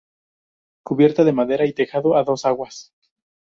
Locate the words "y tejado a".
1.67-2.23